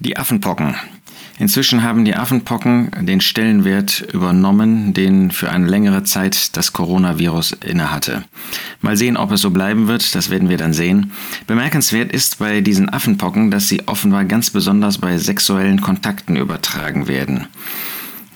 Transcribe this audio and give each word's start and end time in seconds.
Die 0.00 0.16
Affenpocken. 0.16 0.74
Inzwischen 1.38 1.82
haben 1.82 2.06
die 2.06 2.14
Affenpocken 2.14 2.90
den 3.00 3.20
Stellenwert 3.20 4.00
übernommen, 4.12 4.94
den 4.94 5.30
für 5.30 5.50
eine 5.50 5.66
längere 5.66 6.04
Zeit 6.04 6.56
das 6.56 6.72
Coronavirus 6.72 7.52
innehatte. 7.52 8.24
Mal 8.80 8.96
sehen, 8.96 9.18
ob 9.18 9.30
es 9.30 9.42
so 9.42 9.50
bleiben 9.50 9.88
wird, 9.88 10.14
das 10.14 10.30
werden 10.30 10.48
wir 10.48 10.56
dann 10.56 10.72
sehen. 10.72 11.12
Bemerkenswert 11.46 12.12
ist 12.12 12.38
bei 12.38 12.62
diesen 12.62 12.88
Affenpocken, 12.88 13.50
dass 13.50 13.68
sie 13.68 13.86
offenbar 13.86 14.24
ganz 14.24 14.50
besonders 14.50 14.98
bei 14.98 15.18
sexuellen 15.18 15.82
Kontakten 15.82 16.36
übertragen 16.36 17.06
werden. 17.06 17.46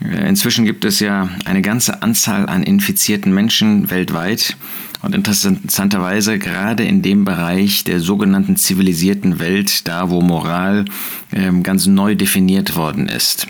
Inzwischen 0.00 0.66
gibt 0.66 0.84
es 0.84 1.00
ja 1.00 1.30
eine 1.46 1.62
ganze 1.62 2.02
Anzahl 2.02 2.46
an 2.46 2.62
infizierten 2.62 3.32
Menschen 3.32 3.90
weltweit 3.90 4.56
und 5.05 5.14
interessanterweise 5.14 6.39
gerade 6.39 6.84
in 6.84 7.02
dem 7.02 7.25
Bereich 7.25 7.84
der 7.84 8.00
sogenannten 8.00 8.57
zivilisierten 8.57 9.39
Welt, 9.39 9.86
da 9.86 10.11
wo 10.11 10.21
Moral 10.21 10.84
ähm, 11.32 11.62
ganz 11.62 11.86
neu 11.86 12.14
definiert 12.14 12.77
worden 12.77 13.09
ist, 13.09 13.46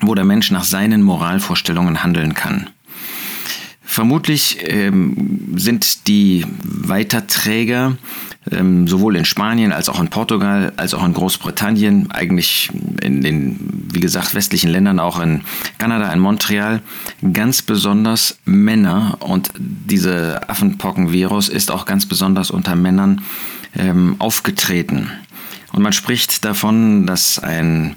wo 0.00 0.14
der 0.14 0.24
Mensch 0.24 0.50
nach 0.50 0.64
seinen 0.64 1.02
Moralvorstellungen 1.02 2.02
handeln 2.02 2.34
kann. 2.34 2.70
Vermutlich 3.88 4.58
ähm, 4.62 5.54
sind 5.56 6.08
die 6.08 6.44
Weiterträger 6.62 7.96
ähm, 8.50 8.86
sowohl 8.86 9.16
in 9.16 9.24
Spanien 9.24 9.72
als 9.72 9.88
auch 9.88 10.00
in 10.00 10.08
Portugal 10.08 10.72
als 10.76 10.92
auch 10.92 11.04
in 11.04 11.12
Großbritannien, 11.14 12.10
eigentlich 12.10 12.70
in 13.00 13.22
den, 13.22 13.88
wie 13.92 14.00
gesagt, 14.00 14.34
westlichen 14.34 14.70
Ländern, 14.70 14.98
auch 14.98 15.20
in 15.20 15.42
Kanada, 15.78 16.12
in 16.12 16.18
Montreal, 16.18 16.82
ganz 17.32 17.62
besonders 17.62 18.38
Männer 18.44 19.18
und 19.20 19.52
diese 19.58 20.48
Affenpockenvirus 20.48 21.48
ist 21.48 21.70
auch 21.70 21.86
ganz 21.86 22.06
besonders 22.06 22.50
unter 22.50 22.74
Männern 22.76 23.22
ähm, 23.76 24.16
aufgetreten. 24.18 25.10
Und 25.72 25.82
man 25.82 25.92
spricht 25.92 26.44
davon, 26.44 27.06
dass 27.06 27.38
ein 27.38 27.96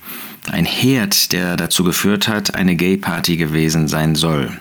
ein 0.49 0.65
Herd, 0.65 1.31
der 1.31 1.57
dazu 1.57 1.83
geführt 1.83 2.27
hat, 2.27 2.55
eine 2.55 2.75
Gay-Party 2.75 3.37
gewesen 3.37 3.87
sein 3.87 4.15
soll. 4.15 4.51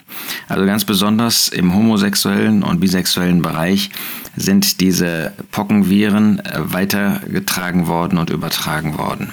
Also 0.49 0.65
ganz 0.67 0.85
besonders 0.85 1.49
im 1.49 1.75
homosexuellen 1.75 2.63
und 2.63 2.81
bisexuellen 2.81 3.43
Bereich 3.43 3.91
sind 4.37 4.81
diese 4.81 5.33
Pockenviren 5.51 6.41
äh, 6.41 6.73
weitergetragen 6.73 7.87
worden 7.87 8.19
und 8.19 8.31
übertragen 8.31 8.99
worden. 8.99 9.33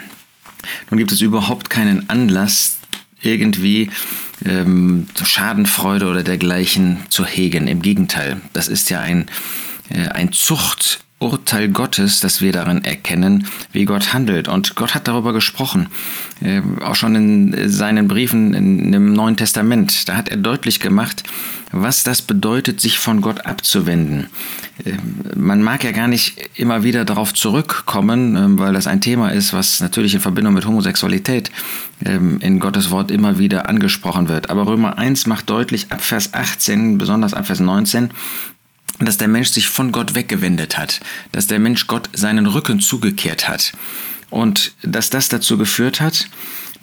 Nun 0.89 0.97
gibt 0.97 1.11
es 1.11 1.21
überhaupt 1.21 1.69
keinen 1.69 2.09
Anlass, 2.09 2.77
irgendwie 3.21 3.89
ähm, 4.43 5.07
Schadenfreude 5.21 6.07
oder 6.07 6.23
dergleichen 6.23 6.97
zu 7.09 7.25
hegen. 7.25 7.67
Im 7.67 7.81
Gegenteil, 7.81 8.41
das 8.53 8.67
ist 8.67 8.89
ja 8.89 8.99
ein, 8.99 9.27
äh, 9.89 10.07
ein 10.09 10.31
Zucht. 10.31 11.04
Urteil 11.17 11.69
Gottes, 11.69 12.19
das 12.19 12.41
wir 12.41 12.51
darin 12.51 12.83
erkennen, 12.83 13.47
wie 13.71 13.85
Gott 13.85 14.13
handelt. 14.13 14.49
Und 14.49 14.75
Gott 14.75 14.93
hat 14.93 15.07
darüber 15.07 15.31
gesprochen, 15.31 15.87
äh, 16.41 16.61
auch 16.83 16.95
schon 16.95 17.15
in 17.15 17.69
seinen 17.69 18.09
Briefen 18.09 18.53
in, 18.53 18.93
im 18.93 19.13
Neuen 19.13 19.37
Testament. 19.37 20.09
Da 20.09 20.17
hat 20.17 20.27
er 20.27 20.35
deutlich 20.35 20.81
gemacht, 20.81 21.23
was 21.71 22.03
das 22.03 22.21
bedeutet, 22.21 22.81
sich 22.81 22.99
von 22.99 23.21
Gott 23.21 23.45
abzuwenden. 23.45 24.27
Äh, 24.83 24.93
man 25.35 25.63
mag 25.63 25.85
ja 25.85 25.93
gar 25.93 26.09
nicht 26.09 26.49
immer 26.55 26.83
wieder 26.83 27.05
darauf 27.05 27.33
zurückkommen, 27.33 28.35
äh, 28.35 28.59
weil 28.59 28.73
das 28.73 28.85
ein 28.85 28.99
Thema 28.99 29.29
ist, 29.29 29.53
was 29.53 29.79
natürlich 29.79 30.15
in 30.15 30.19
Verbindung 30.19 30.53
mit 30.53 30.65
Homosexualität 30.65 31.49
ähm, 32.03 32.39
in 32.41 32.59
Gottes 32.59 32.91
Wort 32.91 33.09
immer 33.09 33.39
wieder 33.39 33.69
angesprochen 33.69 34.27
wird. 34.27 34.49
Aber 34.49 34.67
Römer 34.67 34.97
1 34.97 35.27
macht 35.27 35.49
deutlich 35.49 35.93
ab 35.93 36.01
Vers 36.01 36.33
18, 36.33 36.97
besonders 36.97 37.33
ab 37.33 37.47
Vers 37.47 37.61
19, 37.61 38.11
dass 38.99 39.17
der 39.17 39.27
Mensch 39.27 39.49
sich 39.49 39.67
von 39.67 39.91
Gott 39.91 40.15
weggewendet 40.15 40.77
hat, 40.77 41.01
dass 41.31 41.47
der 41.47 41.59
Mensch 41.59 41.87
Gott 41.87 42.09
seinen 42.13 42.45
Rücken 42.45 42.79
zugekehrt 42.79 43.47
hat 43.47 43.73
und 44.29 44.73
dass 44.81 45.09
das 45.09 45.29
dazu 45.29 45.57
geführt 45.57 46.01
hat, 46.01 46.27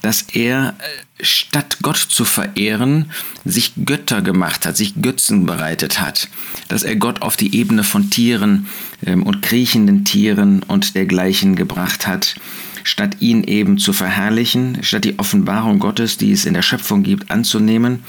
dass 0.03 0.23
er 0.33 0.75
äh, 0.79 1.25
statt 1.25 1.79
Gott 1.81 1.97
zu 1.97 2.25
verehren, 2.25 3.11
sich 3.45 3.73
Götter 3.85 4.21
gemacht 4.21 4.67
hat, 4.67 4.77
sich 4.77 5.01
Götzen 5.01 5.47
bereitet 5.47 6.01
hat, 6.01 6.29
dass 6.69 6.83
er 6.83 6.97
Gott 6.97 7.23
auf 7.23 7.37
die 7.37 7.57
Ebene 7.57 7.85
von 7.85 8.11
Tieren 8.11 8.67
ähm, 9.07 9.23
und 9.23 9.43
kriechenden 9.43 10.05
Tieren 10.05 10.63
und 10.65 10.95
dergleichen 10.95 11.55
gebracht 11.55 12.07
hat, 12.07 12.35
statt 12.83 13.17
ihn 13.21 13.45
eben 13.45 13.79
zu 13.79 13.93
verherrlichen, 13.93 14.83
statt 14.83 15.05
die 15.05 15.19
Offenbarung 15.19 15.79
Gottes, 15.79 16.19
die 16.19 16.33
es 16.33 16.45
in 16.45 16.55
der 16.55 16.63
Schöpfung 16.63 17.05
gibt, 17.05 17.31
anzunehmen, 17.31 18.03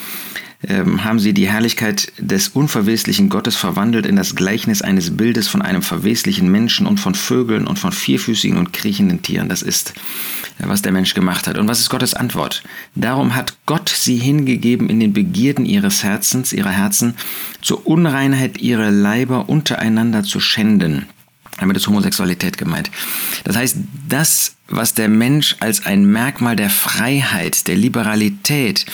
ähm, 0.68 1.04
haben 1.04 1.20
sie 1.20 1.34
die 1.34 1.50
Herrlichkeit 1.50 2.12
des 2.18 2.50
unverweslichen 2.50 3.30
Gottes 3.30 3.56
verwandelt 3.56 4.06
in 4.06 4.16
das 4.16 4.36
Gleichnis 4.36 4.82
eines 4.82 5.18
Bildes 5.18 5.48
von 5.48 5.62
einem 5.62 5.82
verweslichen 5.82 6.52
Menschen 6.52 6.88
und 6.88 7.00
von 7.00 7.16
Vögeln 7.16 7.68
und 7.68 7.80
von 7.80 7.92
vierfüßigen 7.92 8.58
und 8.58 8.74
kriechenden 8.74 9.22
Tieren. 9.22 9.50
Das 9.50 9.62
ist, 9.62 9.94
äh, 10.60 10.64
was 10.68 10.82
der 10.82 10.92
Mensch 10.92 11.14
gemacht 11.14 11.48
hat. 11.48 11.58
Und 11.58 11.68
was 11.68 11.80
ist 11.80 11.90
Gottes 11.90 12.14
Antwort? 12.14 12.64
Darum 12.96 13.36
hat 13.36 13.58
Gott 13.66 13.90
sie 13.90 14.18
hingegeben 14.18 14.90
in 14.90 15.00
den 15.00 15.14
Begierden 15.14 15.66
ihres 15.66 16.04
Herzens, 16.04 16.54
ihrer 16.54 16.72
Herzen, 16.72 17.16
zur 17.62 17.86
Unreinheit 17.86 18.60
ihrer 18.60 18.92
Leiber 18.92 19.50
untereinander 19.50 20.24
zu 20.24 20.40
schänden 20.40 21.08
damit 21.60 21.78
ist 21.78 21.88
Homosexualität 21.88 22.58
gemeint. 22.58 22.90
Das 23.44 23.56
heißt, 23.56 23.78
das, 24.08 24.56
was 24.68 24.94
der 24.94 25.10
Mensch 25.10 25.56
als 25.60 25.86
ein 25.86 26.06
Merkmal 26.06 26.56
der 26.56 26.70
Freiheit, 26.70 27.68
der 27.68 27.76
Liberalität 27.76 28.86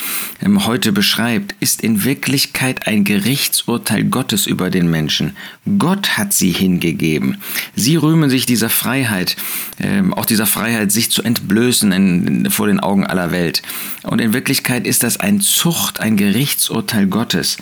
ähm, 0.41 0.65
heute 0.65 0.91
beschreibt, 0.91 1.55
ist 1.59 1.81
in 1.81 2.03
Wirklichkeit 2.03 2.87
ein 2.87 3.03
Gerichtsurteil 3.03 4.03
Gottes 4.03 4.45
über 4.45 4.69
den 4.69 4.89
Menschen. 4.89 5.37
Gott 5.77 6.17
hat 6.17 6.33
sie 6.33 6.51
hingegeben. 6.51 7.37
Sie 7.75 7.95
rühmen 7.95 8.29
sich 8.29 8.45
dieser 8.45 8.69
Freiheit, 8.69 9.37
ähm, 9.79 10.13
auch 10.13 10.25
dieser 10.25 10.47
Freiheit, 10.47 10.91
sich 10.91 11.11
zu 11.11 11.21
entblößen 11.21 11.91
in, 11.91 12.51
vor 12.51 12.67
den 12.67 12.79
Augen 12.79 13.05
aller 13.05 13.31
Welt. 13.31 13.61
Und 14.03 14.19
in 14.19 14.33
Wirklichkeit 14.33 14.85
ist 14.85 15.03
das 15.03 15.19
ein 15.19 15.39
Zucht, 15.39 15.99
ein 15.99 16.17
Gerichtsurteil 16.17 17.07
Gottes 17.07 17.57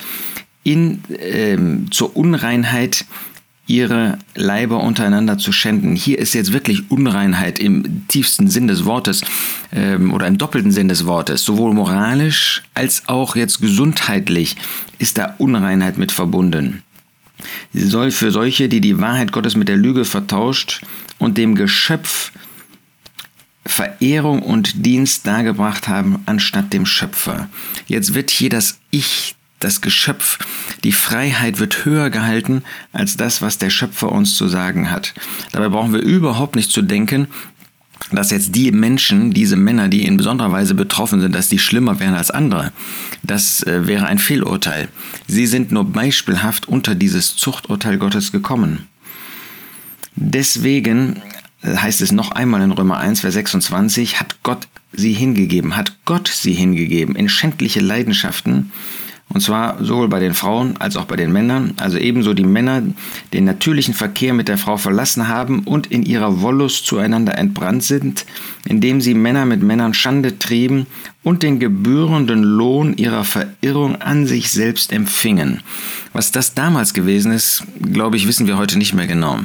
in, 0.63 1.03
ähm, 1.19 1.91
zur 1.91 2.15
Unreinheit 2.17 3.05
ihre 3.67 4.17
Leiber 4.33 4.81
untereinander 4.81 5.37
zu 5.37 5.51
schänden. 5.51 5.95
Hier 5.95 6.19
ist 6.19 6.33
jetzt 6.33 6.53
wirklich 6.53 6.89
Unreinheit 6.89 7.59
im 7.59 8.07
tiefsten 8.07 8.49
Sinn 8.49 8.67
des 8.67 8.85
Wortes 8.85 9.21
ähm, 9.73 10.13
oder 10.13 10.27
im 10.27 10.37
doppelten 10.37 10.71
Sinn 10.71 10.87
des 10.87 11.05
Wortes. 11.05 11.43
Sowohl 11.43 11.73
moralisch 11.73 12.63
als 12.73 13.03
auch 13.07 13.35
jetzt 13.35 13.59
gesundheitlich 13.59 14.55
ist 14.99 15.17
da 15.17 15.35
Unreinheit 15.37 15.97
mit 15.97 16.11
verbunden. 16.11 16.83
Sie 17.73 17.85
soll 17.85 18.11
für 18.11 18.31
solche, 18.31 18.69
die 18.69 18.81
die 18.81 18.99
Wahrheit 18.99 19.31
Gottes 19.31 19.55
mit 19.55 19.67
der 19.67 19.77
Lüge 19.77 20.05
vertauscht 20.05 20.81
und 21.19 21.37
dem 21.37 21.53
Geschöpf 21.53 22.31
Verehrung 23.67 24.41
und 24.41 24.85
Dienst 24.85 25.27
dargebracht 25.27 25.87
haben, 25.87 26.23
anstatt 26.25 26.73
dem 26.73 26.85
Schöpfer. 26.85 27.49
Jetzt 27.85 28.13
wird 28.13 28.31
hier 28.31 28.49
das 28.49 28.79
Ich 28.91 29.35
das 29.59 29.81
Geschöpf, 29.81 30.39
die 30.83 30.91
Freiheit 30.91 31.59
wird 31.59 31.85
höher 31.85 32.09
gehalten 32.09 32.63
als 32.93 33.17
das, 33.17 33.41
was 33.41 33.57
der 33.57 33.69
Schöpfer 33.69 34.11
uns 34.11 34.35
zu 34.35 34.47
sagen 34.47 34.91
hat. 34.91 35.13
Dabei 35.51 35.69
brauchen 35.69 35.93
wir 35.93 36.01
überhaupt 36.01 36.55
nicht 36.55 36.71
zu 36.71 36.81
denken, 36.81 37.27
dass 38.11 38.31
jetzt 38.31 38.55
die 38.55 38.71
Menschen, 38.71 39.31
diese 39.31 39.55
Männer, 39.55 39.87
die 39.87 40.05
in 40.05 40.17
besonderer 40.17 40.51
Weise 40.51 40.75
betroffen 40.75 41.19
sind, 41.19 41.33
dass 41.33 41.49
die 41.49 41.59
schlimmer 41.59 41.99
wären 41.99 42.13
als 42.13 42.31
andere. 42.31 42.71
Das 43.23 43.63
äh, 43.63 43.87
wäre 43.87 44.05
ein 44.05 44.19
Fehlurteil. 44.19 44.87
Sie 45.27 45.47
sind 45.47 45.71
nur 45.71 45.85
beispielhaft 45.85 46.67
unter 46.67 46.95
dieses 46.95 47.35
Zuchturteil 47.35 47.97
Gottes 47.97 48.31
gekommen. 48.31 48.87
Deswegen 50.15 51.21
äh, 51.61 51.75
heißt 51.75 52.01
es 52.01 52.11
noch 52.11 52.31
einmal 52.31 52.61
in 52.61 52.71
Römer 52.71 52.97
1, 52.97 53.21
Vers 53.21 53.33
26, 53.33 54.19
hat 54.19 54.37
Gott 54.43 54.67
sie 54.93 55.13
hingegeben, 55.13 55.75
hat 55.75 55.97
Gott 56.05 56.27
sie 56.27 56.53
hingegeben 56.53 57.15
in 57.15 57.29
schändliche 57.29 57.81
Leidenschaften, 57.81 58.71
und 59.37 59.41
zwar 59.41 59.77
sowohl 59.83 60.07
bei 60.07 60.19
den 60.19 60.33
Frauen 60.33 60.77
als 60.77 60.97
auch 60.97 61.05
bei 61.05 61.15
den 61.15 61.31
Männern. 61.31 61.75
Also 61.77 61.99
ebenso 61.99 62.33
die 62.33 62.43
Männer 62.43 62.81
den 63.33 63.45
natürlichen 63.45 63.93
Verkehr 63.93 64.33
mit 64.33 64.47
der 64.47 64.57
Frau 64.57 64.77
verlassen 64.77 65.27
haben 65.27 65.59
und 65.59 65.85
in 65.85 66.01
ihrer 66.01 66.41
Wollust 66.41 66.87
zueinander 66.87 67.37
entbrannt 67.37 67.83
sind, 67.83 68.25
indem 68.65 68.99
sie 68.99 69.13
Männer 69.13 69.45
mit 69.45 69.61
Männern 69.61 69.93
Schande 69.93 70.39
trieben 70.39 70.87
und 71.21 71.43
den 71.43 71.59
gebührenden 71.59 72.41
Lohn 72.41 72.97
ihrer 72.97 73.23
Verirrung 73.23 74.01
an 74.01 74.25
sich 74.25 74.49
selbst 74.49 74.91
empfingen. 74.91 75.61
Was 76.13 76.31
das 76.31 76.55
damals 76.55 76.95
gewesen 76.95 77.31
ist, 77.31 77.61
glaube 77.79 78.17
ich, 78.17 78.27
wissen 78.27 78.47
wir 78.47 78.57
heute 78.57 78.79
nicht 78.79 78.95
mehr 78.95 79.05
genau. 79.05 79.41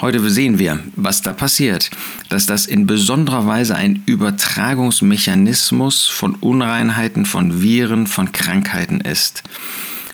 Heute 0.00 0.28
sehen 0.28 0.58
wir, 0.58 0.80
was 0.96 1.22
da 1.22 1.32
passiert, 1.32 1.88
dass 2.28 2.46
das 2.46 2.66
in 2.66 2.84
besonderer 2.86 3.46
Weise 3.46 3.76
ein 3.76 4.02
Übertragungsmechanismus 4.06 6.06
von 6.06 6.34
Unreinheiten, 6.34 7.26
von 7.26 7.62
Viren, 7.62 8.08
von 8.08 8.32
Krankheiten 8.32 9.00
ist. 9.00 9.44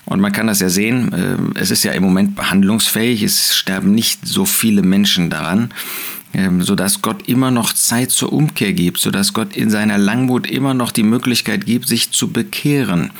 Und 0.05 0.19
man 0.19 0.31
kann 0.31 0.45
das 0.45 0.59
ja 0.59 0.69
sehen, 0.69 1.11
äh, 1.13 1.37
es 1.59 1.71
ist 1.71 1.83
ja 1.83 1.93
im 1.93 2.03
Moment 2.03 2.35
behandlungsfähig, 2.35 3.23
es 3.23 3.55
sterben 3.55 3.93
nicht 3.93 4.27
so 4.27 4.45
viele 4.45 4.83
Menschen 4.83 5.31
daran, 5.31 5.73
sodass 6.59 7.01
Gott 7.01 7.27
immer 7.27 7.51
noch 7.51 7.73
Zeit 7.73 8.11
zur 8.11 8.31
Umkehr 8.31 8.73
gibt, 8.73 8.99
sodass 8.99 9.33
Gott 9.33 9.55
in 9.55 9.69
seiner 9.69 9.97
Langmut 9.97 10.47
immer 10.47 10.73
noch 10.73 10.91
die 10.91 11.03
Möglichkeit 11.03 11.65
gibt, 11.65 11.87
sich 11.87 12.11
zu 12.11 12.31
bekehren. 12.31 13.11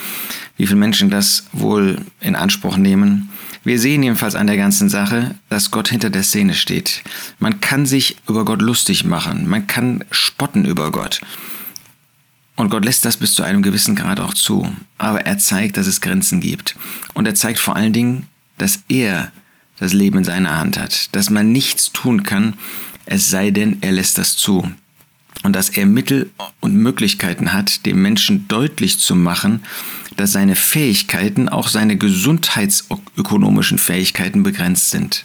Wie 0.58 0.66
viele 0.68 0.80
Menschen 0.80 1.10
das 1.10 1.46
wohl 1.52 1.98
in 2.22 2.36
Anspruch 2.36 2.78
nehmen, 2.78 3.30
Wir 3.64 3.80
sehen 3.80 4.02
jedenfalls 4.02 4.34
an 4.34 4.48
der 4.48 4.58
ganzen 4.58 4.90
Sache, 4.90 5.36
dass 5.50 5.70
Gott 5.70 5.90
hinter 5.90 6.10
der 6.10 6.24
Szene 6.24 6.56
steht. 6.56 7.04
Man 7.38 7.62
kann 7.62 7.86
sich 7.86 8.18
über 8.28 8.44
Gott 8.44 8.60
lustig 8.60 9.06
machen, 9.06 9.48
man 9.48 9.68
kann 9.68 10.04
spotten 10.10 10.66
über 10.66 10.92
Gott. 10.92 11.22
Und 12.56 12.70
Gott 12.70 12.84
lässt 12.84 13.06
das 13.06 13.18
bis 13.18 13.36
zu 13.36 13.44
einem 13.44 13.62
gewissen 13.62 13.96
Grad 13.96 14.20
auch 14.20 14.34
zu. 14.34 14.68
Aber 14.98 15.26
er 15.28 15.38
zeigt, 15.38 15.78
dass 15.78 15.88
es 15.88 16.02
Grenzen 16.02 16.42
gibt. 16.42 16.76
Und 17.14 17.28
er 17.28 17.36
zeigt 17.36 17.60
vor 17.60 17.76
allen 17.76 17.94
Dingen, 17.94 18.28
dass 18.58 18.84
er 18.88 19.32
das 19.80 19.94
Leben 19.94 20.20
in 20.20 20.24
seiner 20.24 20.58
Hand 20.58 20.78
hat. 20.80 21.16
Dass 21.16 21.30
man 21.30 21.52
nichts 21.52 21.92
tun 21.92 22.24
kann, 22.24 22.56
es 23.06 23.30
sei 23.30 23.52
denn, 23.52 23.78
er 23.82 23.92
lässt 23.92 24.18
das 24.18 24.36
zu. 24.36 24.70
Und 25.44 25.56
dass 25.56 25.70
er 25.70 25.86
Mittel 25.86 26.30
und 26.60 26.76
Möglichkeiten 26.76 27.54
hat, 27.54 27.86
dem 27.86 28.02
Menschen 28.02 28.48
deutlich 28.48 29.00
zu 29.00 29.16
machen, 29.16 29.64
dass 30.18 30.34
seine 30.34 30.56
Fähigkeiten, 30.56 31.50
auch 31.50 31.68
seine 31.68 31.98
gesundheitsökonomischen 31.98 33.80
Fähigkeiten 33.80 34.44
begrenzt 34.44 34.92
sind. 34.92 35.24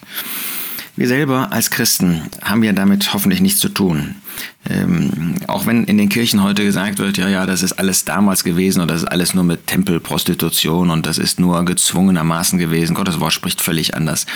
Wir 0.96 1.08
selber 1.08 1.52
als 1.52 1.70
Christen 1.70 2.22
haben 2.42 2.62
ja 2.62 2.72
damit 2.72 3.12
hoffentlich 3.12 3.40
nichts 3.42 3.60
zu 3.60 3.68
tun. 3.68 4.16
Ähm, 4.68 5.34
auch 5.46 5.66
wenn 5.66 5.84
in 5.84 5.98
den 5.98 6.08
Kirchen 6.08 6.42
heute 6.42 6.64
gesagt 6.64 6.98
wird, 6.98 7.18
ja, 7.18 7.28
ja, 7.28 7.46
das 7.46 7.62
ist 7.62 7.74
alles 7.74 8.04
damals 8.04 8.42
gewesen 8.42 8.80
und 8.80 8.90
das 8.90 9.02
ist 9.02 9.08
alles 9.08 9.34
nur 9.34 9.44
mit 9.44 9.66
Tempelprostitution 9.66 10.90
und 10.90 11.06
das 11.06 11.18
ist 11.18 11.38
nur 11.38 11.64
gezwungenermaßen 11.64 12.58
gewesen. 12.58 12.94
Gottes 12.94 13.20
Wort 13.20 13.32
spricht 13.32 13.60
völlig 13.60 13.94
anders. 13.94 14.26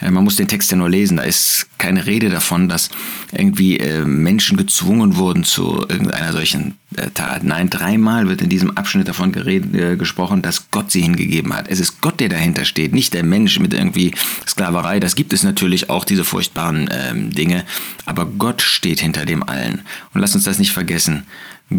Äh, 0.00 0.10
man 0.10 0.24
muss 0.24 0.36
den 0.36 0.48
Text 0.48 0.70
ja 0.70 0.76
nur 0.76 0.88
lesen. 0.88 1.18
Da 1.18 1.22
ist 1.22 1.66
keine 1.78 2.06
Rede 2.06 2.30
davon, 2.30 2.68
dass 2.68 2.90
irgendwie 3.32 3.78
äh, 3.78 4.04
Menschen 4.04 4.56
gezwungen 4.56 5.16
wurden 5.16 5.44
zu 5.44 5.84
irgendeiner 5.88 6.32
solchen 6.32 6.74
äh, 6.96 7.10
Tat. 7.10 7.44
Nein, 7.44 7.70
dreimal 7.70 8.28
wird 8.28 8.42
in 8.42 8.48
diesem 8.48 8.76
Abschnitt 8.76 9.08
davon 9.08 9.32
geredet, 9.32 9.74
äh, 9.74 9.96
gesprochen, 9.96 10.42
dass 10.42 10.70
Gott 10.70 10.90
sie 10.90 11.02
hingegeben 11.02 11.54
hat. 11.54 11.68
Es 11.68 11.80
ist 11.80 12.00
Gott, 12.00 12.20
der 12.20 12.28
dahinter 12.28 12.64
steht, 12.64 12.92
nicht 12.92 13.14
der 13.14 13.22
Mensch 13.22 13.58
mit 13.60 13.74
irgendwie 13.74 14.12
Sklaverei. 14.46 15.00
Das 15.00 15.14
gibt 15.14 15.32
es 15.32 15.42
natürlich 15.42 15.90
auch, 15.90 16.04
diese 16.04 16.24
furchtbaren 16.24 16.88
ähm, 16.90 17.30
Dinge. 17.30 17.64
Aber 18.04 18.26
Gott 18.26 18.62
steht 18.62 19.00
hinter 19.00 19.26
dem 19.26 19.42
allen. 19.48 19.82
Und 20.14 20.20
lass 20.20 20.34
uns 20.34 20.44
das 20.44 20.58
nicht 20.58 20.72
vergessen. 20.72 21.26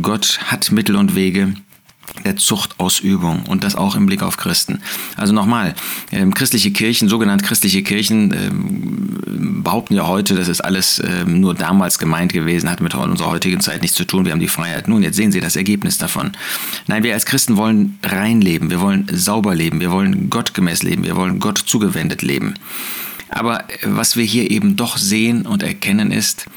Gott 0.01 0.39
hat 0.45 0.71
Mittel 0.71 0.95
und 0.95 1.15
Wege, 1.15 1.53
der 2.25 2.35
Zuchtausübung 2.35 3.43
und 3.47 3.63
das 3.63 3.75
auch 3.75 3.95
im 3.95 4.05
Blick 4.05 4.23
auf 4.23 4.37
Christen. 4.37 4.79
Also 5.15 5.33
nochmal, 5.33 5.75
ähm, 6.11 6.33
christliche 6.33 6.71
Kirchen, 6.71 7.09
sogenannte 7.09 7.45
christliche 7.45 7.83
Kirchen, 7.83 8.33
ähm, 8.33 9.63
behaupten 9.63 9.93
ja 9.93 10.07
heute, 10.07 10.35
das 10.35 10.47
ist 10.47 10.61
alles 10.61 11.01
ähm, 11.05 11.41
nur 11.41 11.53
damals 11.53 11.99
gemeint 11.99 12.31
gewesen, 12.33 12.69
hat 12.69 12.81
mit 12.81 12.95
unserer 12.95 13.31
heutigen 13.31 13.59
Zeit 13.59 13.81
nichts 13.81 13.97
zu 13.97 14.05
tun, 14.05 14.25
wir 14.25 14.31
haben 14.31 14.39
die 14.39 14.47
Freiheit. 14.47 14.87
Nun, 14.87 15.03
jetzt 15.03 15.15
sehen 15.15 15.31
Sie 15.31 15.41
das 15.41 15.55
Ergebnis 15.55 15.97
davon. 15.97 16.31
Nein, 16.87 17.03
wir 17.03 17.13
als 17.13 17.25
Christen 17.25 17.57
wollen 17.57 17.99
rein 18.03 18.41
leben, 18.41 18.69
wir 18.69 18.81
wollen 18.81 19.07
sauber 19.11 19.53
leben, 19.53 19.79
wir 19.79 19.91
wollen 19.91 20.29
gottgemäß 20.29 20.83
leben, 20.83 21.03
wir 21.03 21.15
wollen 21.15 21.39
Gott 21.39 21.57
zugewendet 21.57 22.21
leben. 22.21 22.53
Aber 23.29 23.65
was 23.83 24.15
wir 24.15 24.23
hier 24.23 24.49
eben 24.49 24.77
doch 24.77 24.97
sehen 24.97 25.45
und 25.45 25.61
erkennen 25.61 26.11
ist, 26.11 26.47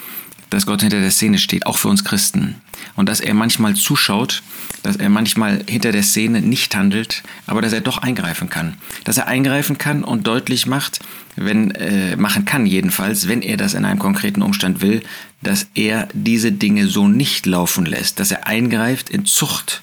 dass 0.50 0.66
Gott 0.66 0.82
hinter 0.82 1.00
der 1.00 1.10
Szene 1.10 1.38
steht, 1.38 1.66
auch 1.66 1.78
für 1.78 1.88
uns 1.88 2.04
Christen. 2.04 2.56
Und 2.96 3.08
dass 3.08 3.20
er 3.20 3.34
manchmal 3.34 3.74
zuschaut, 3.74 4.42
dass 4.82 4.96
er 4.96 5.08
manchmal 5.08 5.62
hinter 5.68 5.92
der 5.92 6.02
Szene 6.02 6.40
nicht 6.40 6.74
handelt, 6.74 7.22
aber 7.46 7.62
dass 7.62 7.72
er 7.72 7.80
doch 7.80 7.98
eingreifen 7.98 8.50
kann. 8.50 8.74
Dass 9.04 9.18
er 9.18 9.28
eingreifen 9.28 9.78
kann 9.78 10.02
und 10.02 10.26
deutlich 10.26 10.66
macht, 10.66 11.00
wenn, 11.36 11.70
äh, 11.72 12.16
machen 12.16 12.44
kann 12.44 12.66
jedenfalls, 12.66 13.28
wenn 13.28 13.42
er 13.42 13.56
das 13.56 13.74
in 13.74 13.84
einem 13.84 13.98
konkreten 13.98 14.42
Umstand 14.42 14.80
will, 14.80 15.02
dass 15.42 15.68
er 15.74 16.08
diese 16.12 16.52
Dinge 16.52 16.86
so 16.86 17.08
nicht 17.08 17.46
laufen 17.46 17.86
lässt, 17.86 18.20
dass 18.20 18.30
er 18.30 18.46
eingreift 18.46 19.08
in 19.08 19.26
Zucht, 19.26 19.80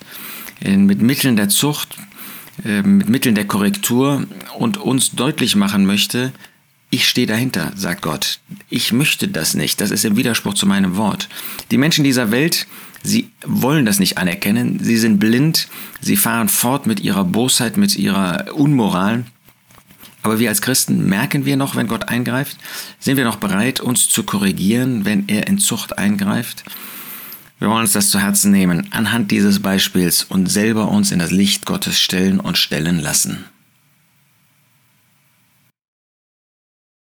in, 0.59 0.85
mit 0.85 1.01
Mitteln 1.01 1.35
der 1.35 1.49
Zucht, 1.49 1.95
äh, 2.65 2.81
mit 2.81 3.09
Mitteln 3.09 3.35
der 3.35 3.45
Korrektur 3.45 4.27
und 4.57 4.77
uns 4.77 5.11
deutlich 5.11 5.55
machen 5.55 5.85
möchte, 5.85 6.33
ich 6.89 7.07
stehe 7.07 7.27
dahinter, 7.27 7.73
sagt 7.75 8.01
Gott. 8.01 8.39
Ich 8.69 8.93
möchte 8.93 9.27
das 9.27 9.53
nicht. 9.53 9.81
Das 9.81 9.91
ist 9.91 10.05
im 10.05 10.15
Widerspruch 10.15 10.53
zu 10.53 10.65
meinem 10.65 10.95
Wort. 10.95 11.27
Die 11.69 11.77
Menschen 11.77 12.03
dieser 12.03 12.31
Welt, 12.31 12.65
sie 13.03 13.29
wollen 13.45 13.85
das 13.85 13.99
nicht 13.99 14.17
anerkennen. 14.17 14.79
Sie 14.81 14.97
sind 14.97 15.19
blind. 15.19 15.67
Sie 15.99 16.15
fahren 16.15 16.47
fort 16.47 16.87
mit 16.87 17.01
ihrer 17.01 17.25
Bosheit, 17.25 17.75
mit 17.75 17.95
ihrer 17.97 18.53
Unmoral. 18.53 19.25
Aber 20.23 20.39
wir 20.39 20.49
als 20.49 20.61
Christen 20.61 21.07
merken 21.07 21.45
wir 21.45 21.57
noch, 21.57 21.75
wenn 21.75 21.87
Gott 21.87 22.07
eingreift? 22.07 22.57
Sind 22.99 23.17
wir 23.17 23.25
noch 23.25 23.37
bereit, 23.37 23.79
uns 23.79 24.09
zu 24.09 24.23
korrigieren, 24.23 25.05
wenn 25.05 25.27
er 25.27 25.47
in 25.47 25.59
Zucht 25.59 25.97
eingreift? 25.97 26.63
Wir 27.59 27.69
wollen 27.69 27.81
uns 27.81 27.93
das 27.93 28.11
zu 28.11 28.19
Herzen 28.19 28.51
nehmen, 28.51 28.87
anhand 28.91 29.31
dieses 29.31 29.61
Beispiels 29.61 30.23
und 30.23 30.49
selber 30.51 30.89
uns 30.89 31.11
in 31.11 31.19
das 31.19 31.31
Licht 31.31 31.65
Gottes 31.65 31.99
stellen 31.99 32.39
und 32.39 32.57
stellen 32.57 32.99
lassen. 32.99 33.45